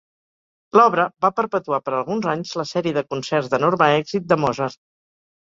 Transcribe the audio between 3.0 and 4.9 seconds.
concerts d'enorme èxit de Mozart.